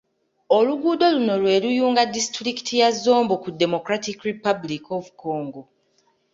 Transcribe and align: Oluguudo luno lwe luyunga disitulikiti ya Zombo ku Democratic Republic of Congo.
Oluguudo 0.57 1.05
luno 1.15 1.33
lwe 1.41 1.55
luyunga 1.63 2.03
disitulikiti 2.15 2.73
ya 2.81 2.89
Zombo 3.01 3.33
ku 3.43 3.49
Democratic 3.61 4.15
Republic 4.29 4.83
of 4.97 5.05
Congo. 5.23 5.61